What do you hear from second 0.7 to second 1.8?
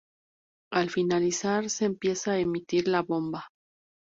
Al finalizar